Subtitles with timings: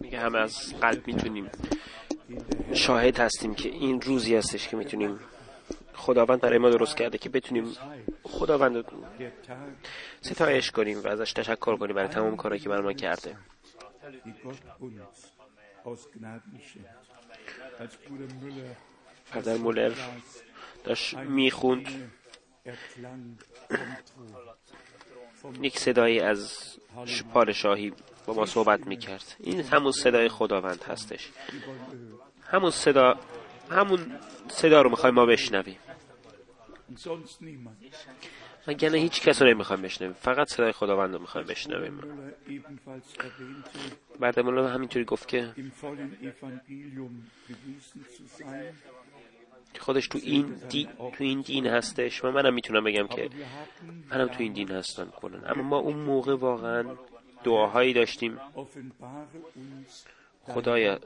[0.00, 1.50] میگه همه از قلب می‌تونیم.
[2.74, 5.20] شاهد هستیم که این روزی هستش که می‌تونیم
[5.94, 7.76] خداوند برای ما درست کرده که بتونیم
[8.22, 8.84] خداوند
[10.20, 13.36] ستایش کنیم و ازش تشکر کنیم برای تمام کارهایی که برای ما کرده.
[19.32, 19.92] برادر مولر
[20.84, 21.88] داشت می‌خوند.
[25.62, 26.58] یک صدایی از
[27.32, 27.92] پادشاهی
[28.26, 29.36] با ما صحبت می‌کرد.
[29.40, 31.30] این همون صدای خداوند هستش.
[32.50, 33.14] همون صدا
[33.70, 35.76] همون صدا رو می‌خوایم ما بشنویم.
[38.66, 40.12] مگر هیچ کس رو نمی‌خوایم بشنویم.
[40.12, 42.00] فقط صدای خداوند رو می‌خوایم بشنویم.
[44.20, 45.52] بعد همینطوری گفت که
[49.78, 50.88] خودش تو این دی...
[50.98, 53.30] تو این دین هستش و منم می‌تونم بگم که
[54.10, 56.96] منم تو این دین هستم کنن اما ما اون موقع واقعا
[57.44, 58.40] دعاهایی داشتیم.
[60.42, 60.98] خدایا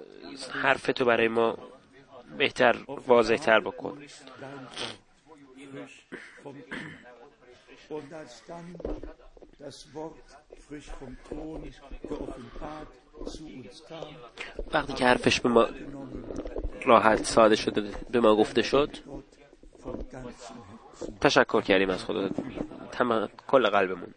[0.50, 1.58] حرف تو برای ما
[2.38, 3.98] بهتر واضح تر بکن.
[14.72, 15.68] وقتی که حرفش به ما
[16.86, 18.90] راحت ساده شده به ما گفته شد.
[21.20, 22.28] تشکر کردیم از خدا.
[22.92, 24.14] تمام کل قلبمون.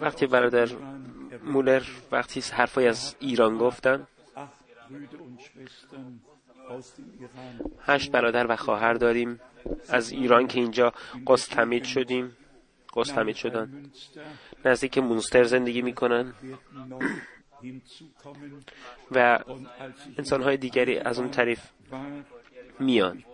[0.00, 0.68] وقتی برادر
[1.44, 4.06] مولر وقتی حرفای از ایران گفتن
[7.80, 9.40] هشت برادر و خواهر داریم.
[9.88, 10.92] از ایران که اینجا
[11.26, 12.36] قسطمید شدیم.
[12.96, 13.90] قسطمید شدن.
[14.64, 16.34] نزدیک مونستر زندگی می‌کنن.
[19.10, 19.38] و
[20.18, 21.60] انسان های دیگری از اون طریف
[22.80, 23.24] میان.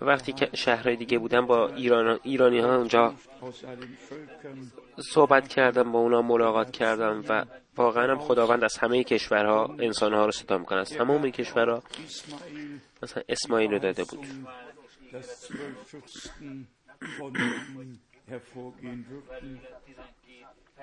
[0.00, 3.14] وقتی که شهرهای دیگه بودن با ایران ایرانی ها اونجا
[5.12, 7.44] صحبت کردم با اونا ملاقات کردم و
[7.76, 11.82] واقعا هم خداوند از همه کشورها انسان ها رو صدا می‌کنه از تمام کشورها
[13.02, 14.26] مثلا اسماعیل رو داده بود.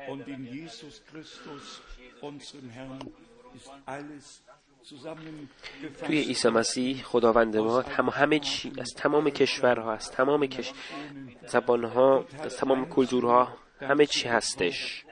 [0.10, 1.82] Und in Jesus Christus,
[2.22, 3.00] unserem Herrn,
[3.56, 4.42] ist alles
[6.06, 10.72] توی عیسی مسیح خداوند ما هم همه چی از تمام کشورها از تمام کش...
[11.48, 15.06] زبانها از تمام کلتورها همه چی هستش.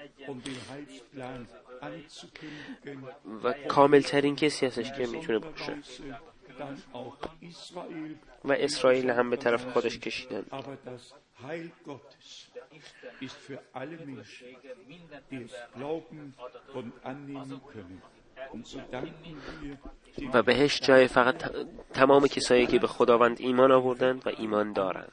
[3.43, 5.78] و کامل ترین کسی هستش که می‌تونه باشه.
[8.45, 10.45] و اسرائیل هم به طرف خودش کشیدن
[13.22, 14.47] ist für alle Menschen,
[15.29, 16.33] die es glauben
[16.73, 18.01] und annehmen können.
[20.33, 21.51] و بهش جای فقط
[21.94, 25.11] تمام کسایی که به خداوند ایمان آوردند و ایمان دارند.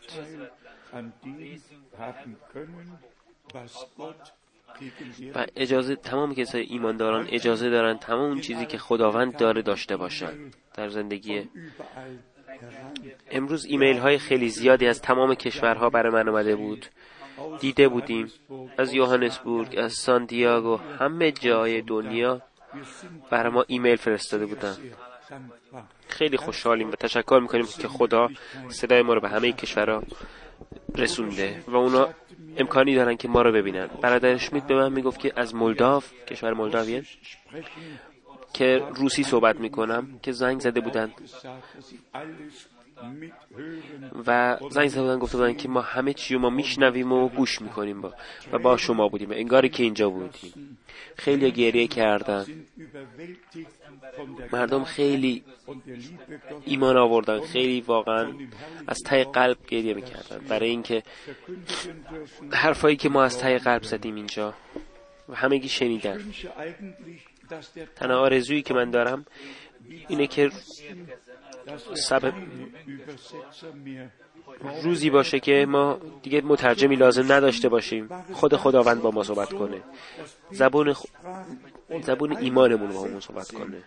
[5.35, 10.57] و اجازه تمام کسای ایمانداران اجازه دارند تمام اون چیزی که خداوند داره داشته باشند
[10.75, 11.49] در زندگی
[13.31, 16.87] امروز ایمیل های خیلی زیادی از تمام کشورها برای من آمده بود.
[17.61, 18.33] دیده بودیم.
[18.79, 22.43] از یوهانسبورگ از سانتیاگو همه جای دنیا
[23.31, 24.77] برای ما ایمیل فرستاده بودن.
[26.09, 28.29] خیلی خوشحالیم و تشکر می‌کنیم که خدا
[28.69, 30.03] صدای ما رو به همه کشورها
[30.95, 32.09] رسونده و اونا
[32.59, 33.87] امکانی دارن که ما رو ببینن.
[33.87, 37.03] برادر شمیت به من می‌گفت که از مولداو کشور مولداویه
[38.53, 41.13] که روسی صحبت می‌کنم که زنگ زده بودن.
[44.27, 48.15] و زنگ بودن گفته بودن که ما همه چی ما میشنویم و گوش می‌کنیم با
[48.53, 49.31] و با شما بودیم.
[49.31, 50.79] انگاری که اینجا بودیم.
[51.17, 52.47] خیلی گریه کردن.
[54.53, 55.45] مردم خیلی
[56.65, 57.41] ایمان آوردن.
[57.41, 58.33] خیلی واقعا
[58.87, 60.39] از تای قلب گریه می‌کردن.
[60.49, 61.03] برای اینکه
[62.53, 64.55] حرفایی که ما از تای قلب زدیم اینجا
[65.29, 66.33] و همگی شنیدن.
[67.97, 69.27] تنها آرزویی که من دارم
[70.09, 70.51] اینه که
[71.95, 72.35] سبب
[74.83, 78.09] روزی باشه که ما دیگه مترجمی لازم نداشته باشیم.
[78.33, 79.83] خود خداوند با ما صحبت کنه.
[80.51, 81.05] زبون خ...
[82.03, 83.83] زبون ایمانمون با همون صحبت کنه.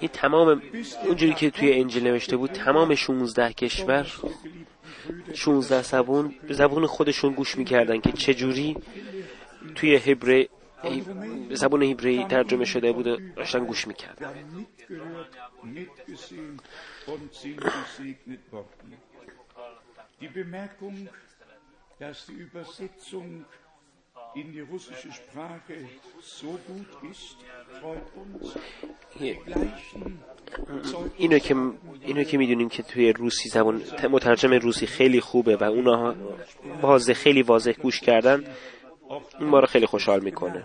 [0.00, 0.62] این تمام
[1.04, 4.12] اونجوری که توی انجیل نوشته بود تمام 16 کشور
[5.34, 8.76] 16 زبون زبون خودشون گوش می‌کردن که چجوری
[9.74, 10.48] توی هبره
[11.50, 14.34] زبون هبری ترجمه شده بود و داشتن گوش می‌کردن.
[22.00, 23.63] Dass die Übersetzung in die russische
[31.16, 31.56] اینو که
[32.02, 36.14] اینو که می‌دونیم که توی روسی زبان مترجم روسی خیلی خوبه و اونها
[36.82, 38.44] واضح خیلی واضح گوش کردن
[39.40, 40.64] این ما رو خیلی خوشحال می‌کنه.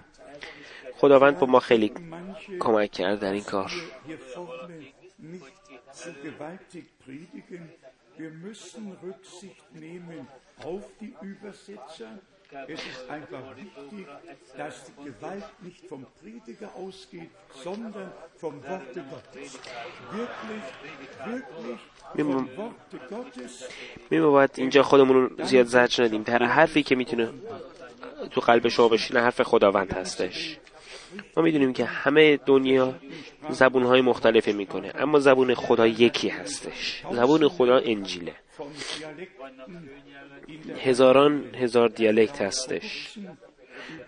[0.98, 1.92] خداوند با ما خیلی
[2.60, 3.72] کمک کرد در این کار.
[12.52, 14.08] Es ist einfach wichtig,
[14.58, 17.30] dass die Gewalt nicht vom Prediger ausgeht,
[17.64, 19.60] sondern vom Worte Gottes.
[20.12, 20.66] Wirklich,
[21.26, 23.70] wirklich vom Worte Gottes.
[24.10, 27.30] می باید اینجا خودمون رو زیاد زجر ندیم در حرفی که می‌تونه
[28.32, 30.58] تو قلب شما بشینه حرف خداوند هستش
[31.38, 32.96] ما می‌دونیم که همه دنیا
[33.50, 37.04] زبونهای مختلفی می‌کنه اما زبون خدا یکی هستش.
[37.12, 38.34] زبون خدا انجیله.
[40.84, 43.14] هزاران هزار دیالکت هستش.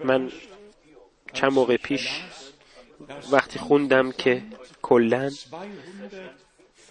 [0.03, 0.31] من
[1.33, 2.21] چند موقع پیش
[3.31, 4.44] وقتی خوندم که
[4.81, 5.31] کلا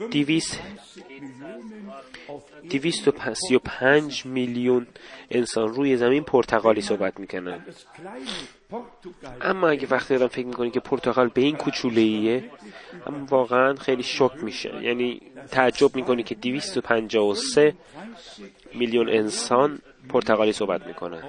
[0.00, 1.91] 235 دیویس Millionen
[2.29, 4.87] auf دیویست و سی و پنج میلیون
[5.31, 7.67] انسان روی زمین پرتغالی صحبت می‌کنن.
[9.41, 12.50] اما اگه وقتی آدم فکر می‌کنه که پرتغال به این کوچوله‌ایه
[13.06, 14.82] اما واقعا خیلی شک میشه.
[14.82, 15.20] یعنی
[15.50, 17.75] تعجب می‌کنه که 253
[18.75, 21.23] میلیون انسان پرتغالی صحبت می‌کنن.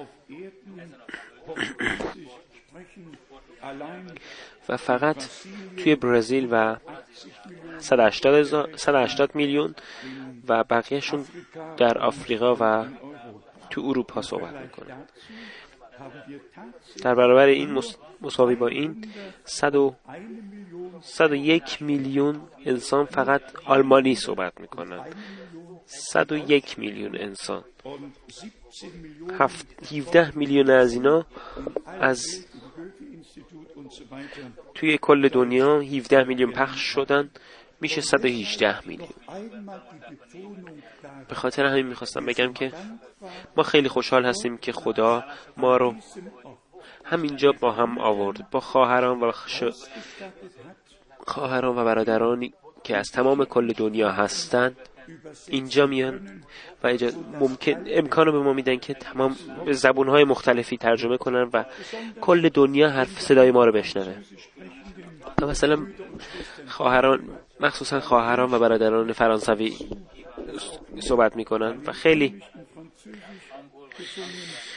[4.68, 5.16] و فقط
[5.76, 6.76] توی برزیل و
[7.78, 9.74] 180 هزار- 180 میلیون
[10.48, 11.24] و بقیهشون
[11.76, 12.84] در آفریقا و
[13.70, 14.54] تو اروپا صحبت
[15.98, 19.04] tatsächlich در برابر این مس- مساوی با این
[19.44, 25.00] 100 و eine Million, 101 میلیون انسان فقط آلمانی صحبت می‌کنن.
[25.86, 27.64] 101 میلیون انسان.
[27.84, 27.90] und
[28.72, 31.26] 17 Millionen هفت- 17 میلیون از اینا
[32.00, 33.21] از Goethe-Institut und so weiter.
[34.74, 37.30] توی کل دنیا 17 میلیون پخش شدن
[37.80, 39.08] میشه 118 میلیون.
[41.28, 42.72] به خاطر همین می‌خواستم بگم که
[43.56, 45.24] ما خیلی خوشحال هستیم که خدا
[45.56, 45.94] ما رو
[47.04, 49.64] همینجا با هم آورد با خواهران و خش...
[51.26, 54.76] خواهران و برادرانی که از تمام کل دنیا هستند.
[55.48, 56.42] اینجا میان
[56.84, 56.98] و
[57.40, 59.36] ممکن امکان به ما میدن که تمام
[59.70, 61.64] زبونهای مختلفی ترجمه کنن و
[62.20, 64.14] کل دنیا حرف صدای ما رو بشنوه.
[65.42, 65.86] و مثلا
[66.68, 67.28] خواهران
[67.60, 69.76] مخصوصا خواهران و برادران فرانسوی
[71.00, 72.42] صحبت می‌کنن و خیلی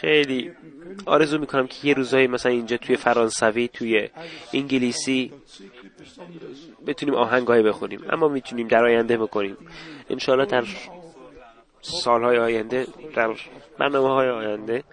[0.02, 0.52] خیلی
[1.06, 4.10] آرزو می‌کنم که یه روزایی مثلا اینجا توی فرانسوی توی
[4.54, 5.32] انگلیسی
[6.88, 8.06] بتونیم آهنگایی بخونیم.
[8.10, 9.58] اما می‌تونیم در آینده بکنیم.
[10.10, 10.64] انشاءالله در
[11.82, 13.36] سالهای آینده در
[13.80, 14.84] برنامه های آینده.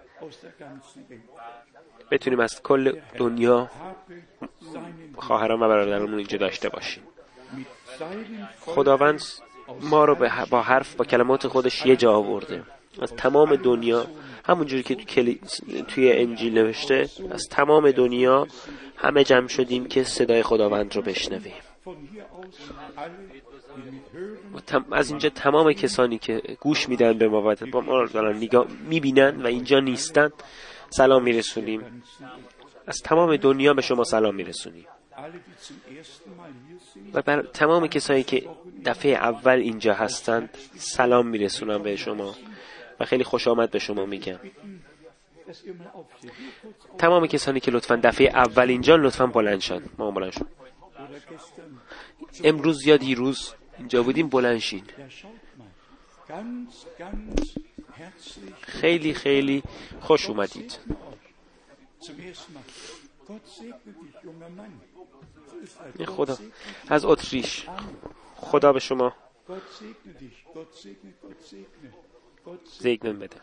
[2.11, 3.71] بتونیم از کل دنیا
[5.17, 7.03] خواهران و برادرانمون اینجا داشته باشیم.
[8.61, 9.23] خداوند
[9.81, 10.15] ما رو
[10.51, 12.63] با حرف با کلمات خودش یه جا آورده.
[13.03, 14.07] از تمام دنیا
[14.45, 15.41] همونجوری که تو کلی...
[15.89, 18.47] توی انجیل نوشته از تمام دنیا
[18.97, 21.53] همه جمع شدیم که صدای خداوند رو بشنویم.
[24.55, 28.09] و تم- از اینجا تمام کسانی که گوش میدن به ما و با ما رو
[28.09, 30.31] دارن نگاه می‌بینن و اینجا نیستن
[30.91, 32.03] سلام میرسونیم.
[32.87, 34.87] از تمام دنیا به شما سلام میرسونیم.
[37.15, 38.49] و بر تمام کسانی که
[38.85, 42.35] دفعه اول اینجا هستند سلام میرسونم به شما
[43.01, 44.39] و خیلی خوش آمد به شما میگم.
[46.99, 49.83] تمام کسانی که لطفا دفعه اول اینجا لطفا بلند شن.
[49.99, 50.72] ما بلند gestern,
[52.45, 54.85] امروز یا دیروز اینجا بودیم بلنشین
[58.61, 59.63] خیلی خیلی
[60.01, 60.79] خوش اومدید.
[66.07, 66.37] خدا
[66.89, 67.67] از اتریش.
[68.37, 69.13] خدا به شما
[72.79, 73.37] زیگنم بده.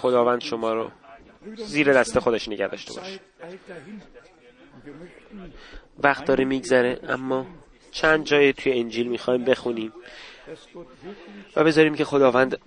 [0.00, 0.90] خداوند شما رو
[1.56, 3.20] زیر دست خودش نگه داشته باشه
[5.98, 7.46] وقت داره میگذره اما
[7.90, 9.92] چند جای توی انجیل می‌خوایم بخونیم
[11.56, 12.58] و بذاریم که خداوند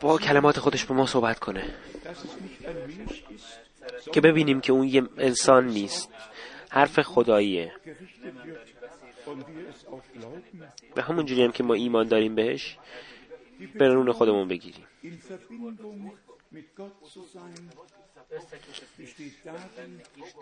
[0.00, 1.74] با کلمات خودش به ما صحبت کنه.
[4.12, 6.10] که ببینیم که اون یه انسان نیست.
[6.70, 7.72] حرف خداییه.
[10.94, 12.78] به همون جوری هم که ما ایمان داریم بهش
[13.74, 14.86] به خودمون بگیریم.
[18.98, 19.92] Besteht darin,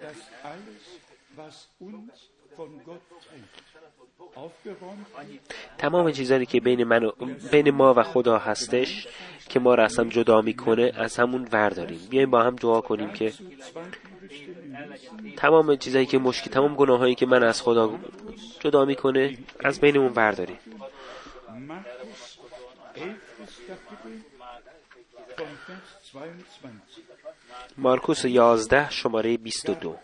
[0.04, 0.20] dass
[0.52, 0.82] alles,
[1.36, 2.12] was uns
[2.56, 3.54] von Gott trennt,
[4.34, 5.06] aufgeräumt.
[5.78, 7.12] تمام چیزانی که بین من و
[7.52, 9.06] بین ما و خدا هستش
[9.48, 12.00] که ما را اصلا جدا می‌کنه از همون ورداریم.
[12.10, 13.32] بیایم با هم دعا کنیم که
[15.36, 17.98] تمام چیزایی که مشکل تمام گناهایی که من از خدا
[18.60, 20.58] جدا می‌کنه از بینمون ورداریم.
[27.76, 29.96] مارکوس 11 شماره 22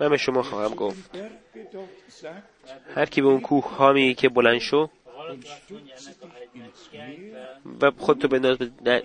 [0.00, 1.10] من به شما خواهم گفت.
[2.94, 4.90] هر کی به اون کوه ها میگه که بلند شو
[7.80, 8.84] و خودتو به ناز ب...
[8.84, 9.02] در...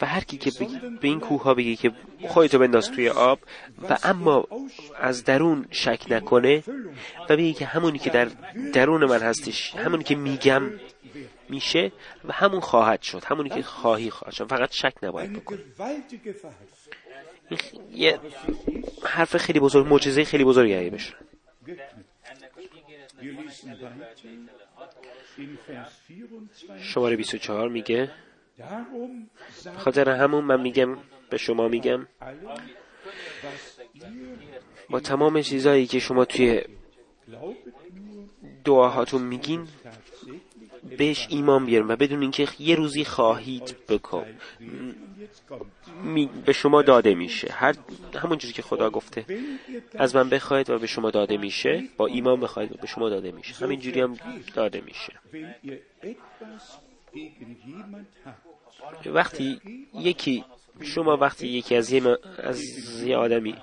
[0.00, 0.68] و هر کی که به-
[1.08, 1.92] این کوه ها بگه که
[2.28, 3.38] خودتو بنداز توی آب
[3.88, 4.46] و اما
[5.00, 6.62] از درون شک نکنه
[7.28, 8.28] و بگه که همونی که در
[8.72, 10.62] درون من هستش همونی که میگم
[11.48, 11.92] میشه
[12.24, 15.58] و همون خواهد شد همونی که خواهی خواهد شد فقط شک نباید بکن
[17.94, 18.18] یه
[19.04, 21.14] حرف خیلی بزرگ معجزه خیلی بزرگی اگه بشه
[23.22, 24.28] Wir lesen weiter
[25.44, 26.78] in Vers 24.
[26.82, 28.10] شماره 24 میگه
[29.78, 30.98] خاطر همون من میگم
[31.30, 32.06] به شما میگم.
[34.90, 36.62] با تمام چیزایی که شما توی
[38.64, 39.68] دعاهاتون میگین
[40.98, 44.26] بهش ایمان بیارین و بدون اینکه یه روزی خواهید بکن.
[46.04, 47.52] می- به شما داده میشه.
[47.52, 47.74] هر
[48.14, 49.24] همون چیزی که خدا گفته.
[49.94, 51.84] از من بخواید و به شما داده میشه.
[51.96, 53.54] با ایمان بخواید و به شما داده میشه.
[53.64, 54.16] همینجوری هم
[54.54, 55.12] داده میشه.
[59.06, 59.60] وقتی
[59.94, 60.44] یکی
[60.82, 62.62] شما وقتی یکی از یه, از
[63.02, 63.54] یه آدمی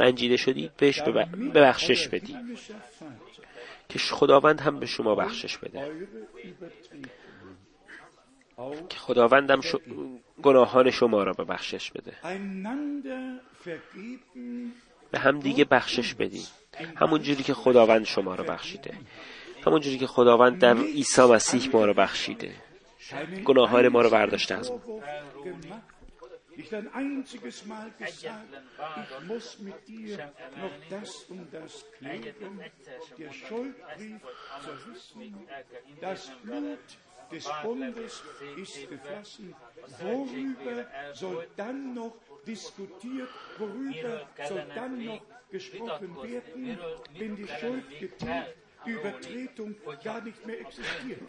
[0.00, 2.32] رنجیده شدی بهش بب- ببخشش بدی.
[2.32, 3.44] himmlischer Vater
[3.88, 5.92] که خداوند هم به شما بخشش بده.
[8.88, 9.60] که خداوند هم.
[10.42, 12.12] گناهان شما را به بخشش بده.
[15.10, 16.46] به هم دیگه بخشش بدیم
[16.96, 18.94] همون جوری که خداوند شما را بخشیده.
[19.66, 22.54] همون جوری که خداوند در عیسی مسیح ما را بخشیده.
[23.45, 25.99] گناهان ما را برداشته از ما Vorwurf gemacht,
[26.59, 28.53] nicht ein einziges Mal gesagt,
[29.01, 30.17] ich muss mit dir
[30.61, 32.59] noch das und das klären,
[33.17, 34.21] der Schuldbrief
[34.65, 35.47] zerrissen,
[36.01, 36.87] das Blut
[37.31, 38.23] des Bundes
[38.57, 39.55] ist geflossen,
[40.01, 46.77] worüber soll dann noch diskutiert, worüber soll dann noch gesprochen werden,
[47.17, 51.20] wenn die Schuld getilgt die Übertretung gar nicht mehr existiert,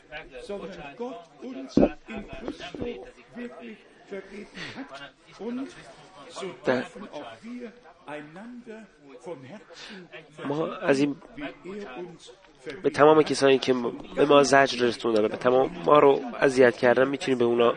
[0.44, 2.86] sondern Gott uns in Christo
[3.36, 5.68] wirklich vergeben hat und
[6.30, 7.72] so dürfen auch wir
[8.06, 8.88] einander
[9.20, 10.10] von Herzen
[10.46, 12.32] ما از این wie er uns
[12.84, 13.76] به تمام کسانی که
[14.16, 17.74] به ما زجر رسوندن و به تمام ما رو اذیت کردن می‌تونیم به اونا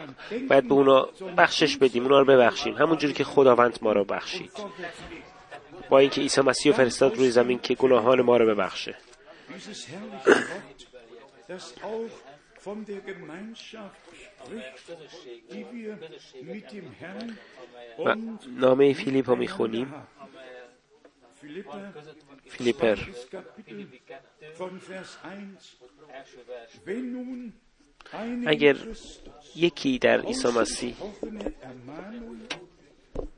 [0.48, 4.52] باید به اونا بخشش بدیم اونا رو ببخشیم همونجوری که خداوند ما رو بخشید
[5.90, 8.94] با اینکه عیسی مسیح رو فرستاد روی زمین که گناهان ما رو ببخشه
[17.98, 18.14] و
[18.48, 19.94] نامه فیلیپ رو می‌خونیم
[22.48, 23.86] فیلیپر das Kapitel
[24.58, 25.78] von Vers 1.
[26.86, 27.52] Wenn nun
[28.12, 28.76] einem اگر
[29.56, 30.94] یکی در عیسی مسیح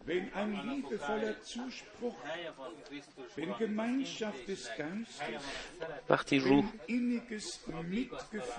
[0.06, 2.16] Wenn ein liebevoller Zuspruch,
[3.36, 5.40] wenn Gemeinschaft des Geistes,
[6.08, 6.64] وقتی روح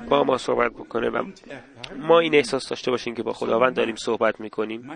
[0.09, 1.31] با ما صحبت بکنه و
[1.97, 4.91] ما این احساس داشته باشیم که با خداوند داریم صحبت می‌کنیم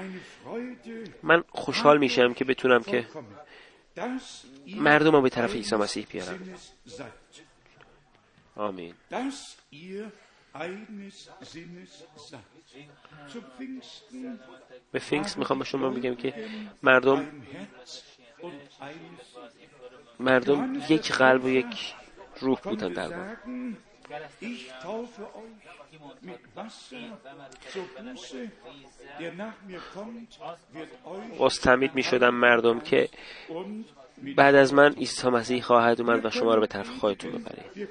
[1.23, 3.05] من خوشحال میشم که بتونم که
[4.67, 6.39] مردم رو به طرف عیسی مسیح بیارم
[8.55, 8.93] آمین
[14.91, 16.33] به فینکس می‌خوام به شما بگم که
[16.83, 17.27] مردم
[20.19, 21.93] مردم یک قلب و یک
[22.41, 23.35] روح بودن در واقع
[24.85, 25.15] euch
[31.39, 33.09] مستمید می‌شدن مردم که
[34.35, 37.89] بعد از من عیسی مسیح خواهد اومد و شما رو به طرف خودتون ببرید